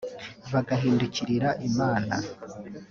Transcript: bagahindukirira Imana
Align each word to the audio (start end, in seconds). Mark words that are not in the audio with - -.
bagahindukirira 0.53 1.49
Imana 1.67 2.15